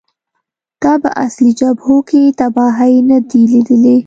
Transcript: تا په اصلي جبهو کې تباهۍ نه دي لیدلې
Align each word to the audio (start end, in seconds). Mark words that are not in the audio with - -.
تا 0.81 0.91
په 1.03 1.09
اصلي 1.25 1.51
جبهو 1.61 1.95
کې 2.09 2.21
تباهۍ 2.39 2.95
نه 3.09 3.17
دي 3.29 3.41
لیدلې 3.51 3.97